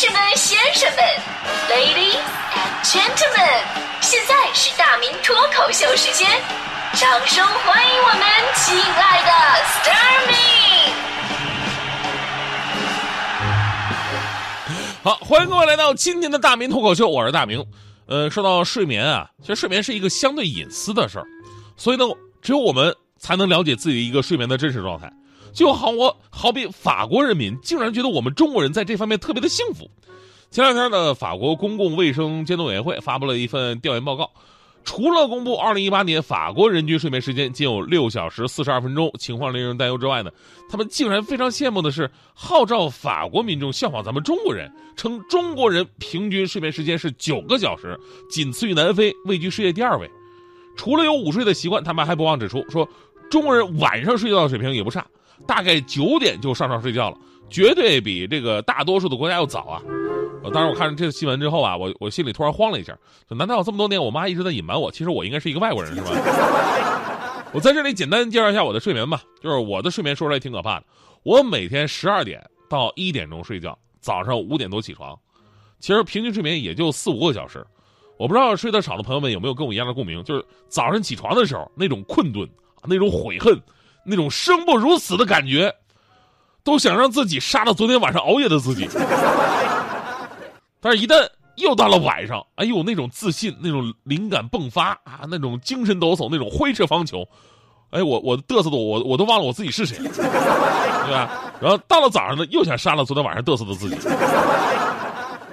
[0.00, 1.02] 士们、先生们
[1.68, 2.22] ，Ladies
[2.54, 3.64] and Gentlemen，
[4.00, 6.30] 现在是大明脱口秀时间，
[6.92, 8.22] 掌声欢迎我们
[8.54, 9.32] 亲爱的
[9.64, 10.36] s t a r m y
[15.02, 17.66] 好，欢迎各位来到今天的大明脱口秀，我是大明。
[18.06, 21.26] 呃，说到睡眠啊，其实睡眠是一个相对隐私的事儿，
[21.76, 22.04] 所以呢，
[22.40, 25.12] 只有我们才能了解自己一个睡眠的真实状态。
[25.52, 29.88] 就好我好比法国人民竟然觉得我们中国人在这方面特别的幸福。
[30.50, 34.30] 前两天呢，法国公共卫生监督委员会发布了一份调研报告，
[34.82, 40.30] 除了公布2018年法国人均睡眠时间仅有六小时四十二分钟，情况令人担忧之外呢，
[40.70, 47.98] 他们竟然非常羡慕的是，号召法国民众效仿咱们中国人，称中国人平均睡眠时间是九个小时，
[48.30, 50.10] 仅次于南非，位居世界第二位。
[50.76, 52.88] 除了有午睡的习惯，他们还不忘指出说，
[53.30, 55.04] 中国人晚上睡觉的水平也不差。
[55.46, 59.82] 大概九点就上床睡觉了，绝对比这个大多数的国家要早啊！
[60.42, 62.96] 呃，当时我看这个新闻之后啊，我我心里突然慌了一下，
[63.28, 64.90] 难道这么多年我妈一直在隐瞒我？
[64.90, 66.10] 其实我应该是一个外国人是吧？
[67.52, 70.86] 我在这里简单介绍一下我的睡眠吧，就是我的睡眠说出来挺可怕的，
[71.22, 75.18] 我每天十二点到一点钟睡觉，早上五点多起床，
[75.80, 77.66] 其实平均睡眠也就四五个小时。
[78.18, 82.48] 我不知道睡得少的朋友们有没有跟我一样的共鸣，就是早上起床的时候那种困顿，
[82.84, 83.58] 那种悔恨。
[84.04, 85.74] 那种生不如死的感觉，
[86.62, 88.88] 都想让自己杀了昨天晚上熬夜的自己。
[90.80, 97.26] 但是，一旦又到了晚上，哎呦，那种自信，那种灵感迸发啊，那种精神抖擞，那种挥斥方遒，
[97.90, 100.08] 哎，我我嘚瑟的我我都忘了我自己是谁，对
[101.10, 101.30] 吧？
[101.60, 103.96] 然后到了早上呢，又想杀了昨天晚上嘚瑟的自己。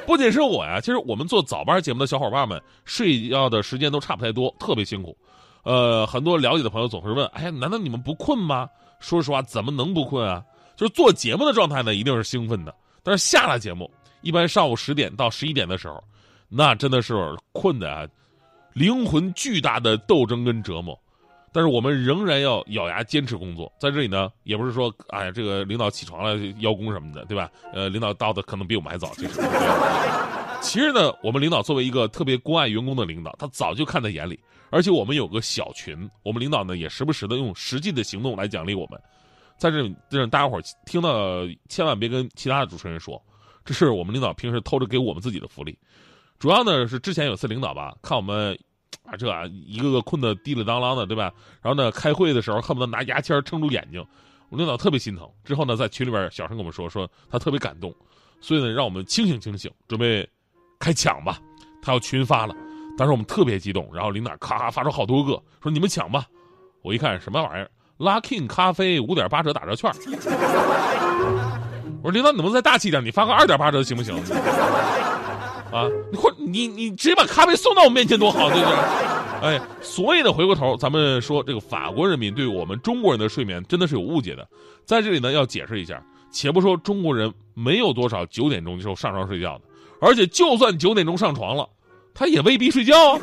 [0.06, 5.18] 不仅是我呀，其实我们做早班节目的小伙伴们，睡觉的时间都差不太多，特别辛苦。
[5.66, 8.70] 呃，很多了解的朋友总是问：“哎呀，难道你们不困吗？”
[9.02, 10.44] 说实话，怎么能不困啊？
[10.76, 12.74] 就是做节目的状态呢，一定是兴奋的。
[13.04, 13.90] 但是下了节目，
[14.22, 16.02] 一般上午十点到十一点的时候，
[16.50, 17.16] 那真的是
[17.52, 18.08] 困的啊，
[18.74, 20.98] 灵魂巨大的斗争跟折磨。
[21.52, 23.72] 但是我们仍然要咬牙坚持工作。
[23.80, 27.50] 在这里呢，也不是说，哎呀，这个领导起床了邀功什么的，对吧？
[27.74, 29.42] 呃，领导到的可能比我们还早，其实。
[30.66, 34.38] 其实呢，我们领导作为一个特别关爱员工的领导，他早就看在眼里。
[34.72, 39.00] 而且我们有个小群，我们领导呢也时不时的用实际的行动来奖励我们。
[39.58, 43.24] 在这里，让大家伙听到千万别跟其他的主持人说，
[43.64, 45.78] 这是我们领导平时偷着给我们自己的福利。
[46.40, 48.58] 主要呢是之前有次领导吧，看我们
[49.06, 51.32] 啊这啊一个个困得滴里当啷的，对吧？
[51.62, 54.06] 然后呢开会的时候恨不得拿牙签撑住眼睛，
[54.50, 55.30] 我们领导特别心疼。
[55.46, 57.96] 之后呢在群里边小声跟我们说，说他特别感动，
[58.42, 60.28] 所以呢让我们清醒清醒，准备
[60.80, 61.40] 开抢吧，
[61.82, 62.56] 他要群发了。
[62.98, 65.32] 当时我们特别激动，然后领导咔咔发出好多个，
[65.62, 66.26] 说你们抢吧。
[66.82, 69.92] 我一看什么玩意儿，Luckin 咖啡五点八折打折券。
[72.02, 73.04] 我说领导，你能不能再大气一点？
[73.04, 74.16] 你发个二点八折行不行？
[75.72, 78.76] 啊，你或你你直接把咖啡送到我面前多好，对不对？
[79.42, 84.48] 哎，所以呢，回过头咱们说这个法国人民对我们中国人的睡眠真的是有误解的。
[84.86, 86.02] 在这里呢，要解释一下。
[86.32, 89.64] 且不说中国人没有多少九点钟就上床睡觉的，
[90.00, 91.68] 而且就算九点钟上床了。
[92.14, 93.20] 他也未必睡觉啊，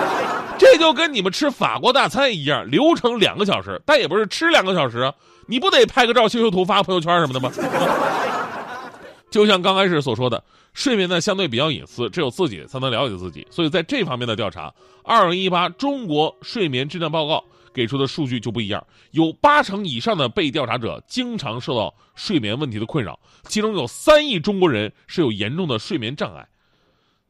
[0.58, 5.12] 这就跟你们吃法国大餐一样，流程两个小时，但也不是吃两个小时，
[5.46, 7.52] 你不得拍个照修修图发朋友圈什么的吗？
[9.30, 10.42] 就像刚开始所说的，
[10.72, 14.72] 睡眠呢相对比较隐私，只有自己才能了解自己，所以在这方面的调查，
[15.04, 26.46] 二零一八中国睡眠质量报告给出的数据就不一样，有八成以上的被调查者经常受到睡眠问题的困扰，其中有三亿中国人是有严重的睡眠障碍。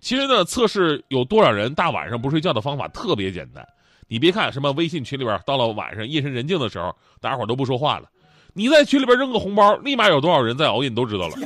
[0.00, 3.66] 其实呢，测试有多少人大晚上不睡觉的方法特别简单。
[4.08, 8.08] 你别看什么微信群里边，到了晚上夜深人静的时候，大家伙都不说话了。
[8.54, 11.36] 你在群里边扔个红包，立马有多少人在熬夜，你都知道了。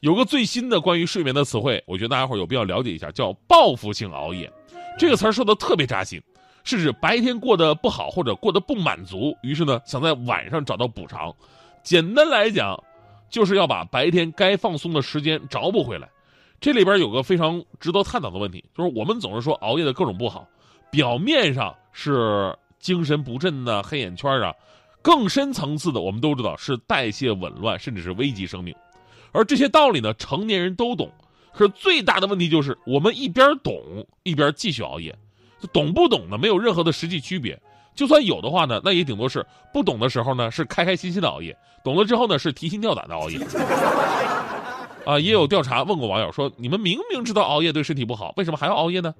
[0.00, 4.50] 有个最新的关于睡眠的词汇，我觉得大家伙有必要了解一下，叫报复性熬夜。
[4.98, 6.20] 这个词儿说的特别扎心，
[6.64, 11.34] 是指白天过得不好或者过得不满足，于是呢想在晚上找到补偿。
[11.82, 12.78] 简单来讲，
[13.28, 16.08] 就是要把白天该放松的时间找补回来。
[16.60, 20.46] 这里边有个非常值得探讨的问题，就是我们总是说熬夜的各种不好，
[20.90, 24.54] 表面上是精神不振呐黑眼圈啊，
[25.00, 28.74] 更深层次的我们都知道是代谢紊乱，甚至是危及生命。
[29.32, 31.10] 而这些道理呢，成年人都懂，
[31.54, 35.16] 可是最大的问题就是我们一边懂一边继续熬夜，
[35.72, 36.36] 懂不懂呢？
[36.38, 37.58] 没有任何的实际区别。
[37.94, 43.38] 就算有的话呢，那也顶多是不懂的时候呢是开开心心的熬夜，懂了之后呢是提心吊胆的熬夜。
[45.04, 49.12] 啊，也有调查问过网友说：“你们明明知道熬夜对身体不好，为什么还要熬夜呢？”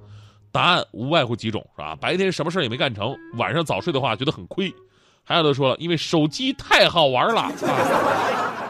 [0.53, 1.97] 答案无外乎几种，是吧？
[2.01, 4.69] 白天什么事也没干成，晚上早睡的话觉得很亏；
[5.25, 7.53] 还有的说了，因为手机太好玩了啊，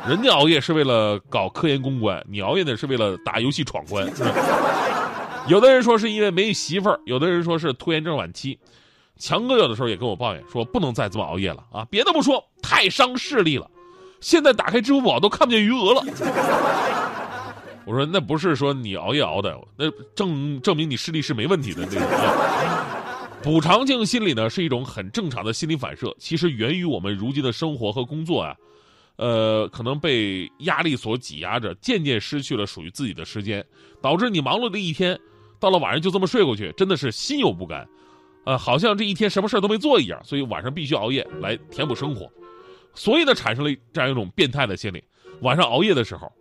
[0.08, 4.06] 人家熬夜是为了搞科研攻关，你熬夜呢是为了打游戏闯关。
[5.48, 8.58] 有的人说是因为没媳妇儿，有的人说是拖延症晚期。
[9.16, 11.84] 强哥有的时候也跟我抱怨说，不能再这么熬夜了啊！
[11.90, 13.70] 别的不说，太伤视力了。
[14.20, 16.02] 现在打开支付宝都看不见余额了。
[17.84, 22.00] 我说那不是说你熬夜熬的，那证证明你视力是没问题的那个。
[23.42, 28.54] 补偿性心理呢是一种很正常的心理反射，其实源于我们如今的生活和工作啊，
[29.16, 33.64] 呃，可能被压力所挤压着，渐渐失去了属于自己的时间，
[34.00, 35.18] 导致你忙碌的一天，
[35.60, 37.86] 到了晚上就这么睡过去，真的是心有不甘，
[38.44, 42.28] 呃，好像这一天什么事都没做一样，所以晚上必须熬夜来填补生活，
[42.94, 45.04] 所以呢，产生了这样一种变态的心理，
[45.42, 46.32] 晚上熬夜的时候，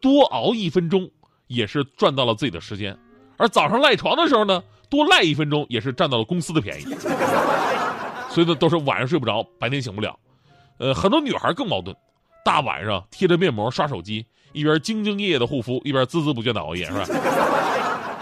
[0.00, 1.10] 多熬一分钟
[1.48, 2.96] 也是赚到了自己的时间，
[3.36, 4.62] 而早上赖床的时候呢。
[4.90, 6.86] 多赖一分钟也是占到了公司的便宜，
[8.30, 10.18] 所以呢都是晚上睡不着，白天醒不了。
[10.78, 11.94] 呃，很多女孩更矛盾，
[12.42, 14.24] 大晚上贴着面膜刷手机，
[14.54, 17.04] 一边兢兢业业的护肤，一边孜孜不倦的熬夜，是吧？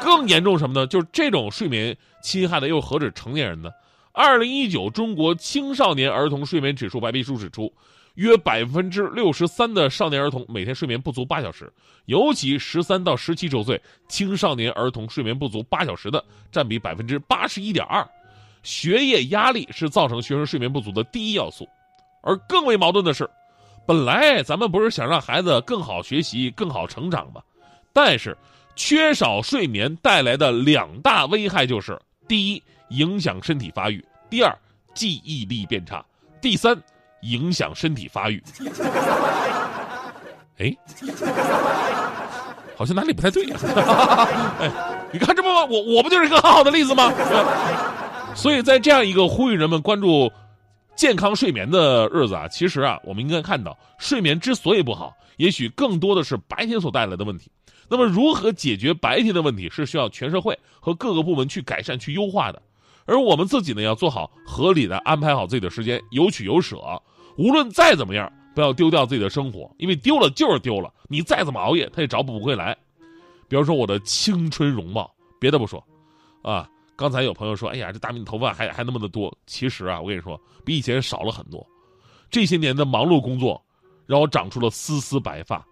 [0.06, 0.86] 更严重什么呢？
[0.86, 3.70] 就是这种睡眠侵害的又何止成年人呢？
[4.12, 7.72] 二零一九中国青少年儿童睡眠指数白皮书指出。
[8.14, 11.70] 约百分之六十三的少年儿童每天睡眠不足八小时，
[12.06, 18.08] 尤其十三到十七周岁青少年儿童睡眠不足八小时的占比百分之八十一点二。
[18.62, 21.68] 学业压力是造成学生睡眠不足的第一要素，
[22.22, 23.28] 而更为矛盾的是，
[23.86, 27.42] 本来咱们不是想让孩子更好学习、更好成长吗？
[27.92, 28.34] 但是
[28.76, 34.00] 缺少睡眠带来的两大危害就是：第一，影响身体发育；
[34.30, 34.56] 第二，
[34.94, 36.04] 记忆力变差；
[36.40, 36.80] 第三。
[37.22, 38.40] 影响身体发育，
[40.58, 40.76] 哎，
[42.76, 43.58] 好像哪里不太对啊！
[44.60, 44.70] 哎，
[45.10, 47.12] 你看这不我我不就是一个很好的例子吗？
[48.36, 50.30] 所以在这样一个呼吁人们关注
[50.94, 57.50] 健康睡眠的日子啊，其实啊，我们应该看到，睡眠之所以不好，也许更多的是白天所带来的问题。
[57.88, 62.60] 那么，如何解决白天的问题，是需要全社会和各个部门去改善、去优化的。
[63.04, 66.76] 而我们自己呢，要做好合理的安排好自己的时间，有取有舍。
[67.36, 70.92] 无论再怎么样，不要丢掉自己的生活，因为丢了就是丢了。
[71.08, 72.76] 你再怎么熬夜，他也找补不回来。
[73.48, 75.80] 比如说我的青春容貌，别的不说，
[76.42, 79.32] 啊，刚才有朋友说，哎呀，这大明头发还还那么的多。
[79.46, 81.64] 其实啊，我跟你说，比以前少了很多。
[82.28, 83.62] 这些年的忙碌工作，
[84.04, 85.64] 让我长出了丝丝白发。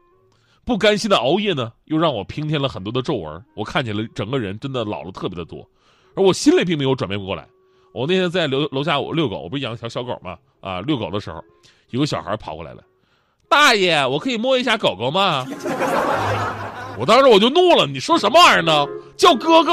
[0.64, 3.44] 不甘心的熬夜呢，又让我平添了很多的皱纹。
[3.54, 5.68] 我看起来整个人真的老了特别的多。
[6.16, 7.46] 而我心里并没有转变过来。
[7.92, 10.36] 我那天在楼楼下我遛狗，我不是养条小狗吗？
[10.60, 11.42] 啊，遛狗的时候，
[11.90, 12.82] 有个小孩跑过来了，
[13.48, 15.46] 大爷，我可以摸一下狗狗吗？
[16.98, 18.86] 我当时我就怒了，你说什么玩意儿呢？
[19.16, 19.72] 叫哥哥！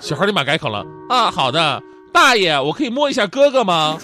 [0.00, 1.82] 小孩立马改口了，啊，好的，
[2.12, 3.96] 大爷，我可以摸一下哥哥吗？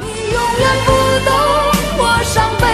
[0.00, 0.92] 你永远不
[1.24, 1.34] 懂
[1.98, 2.66] 我伤悲，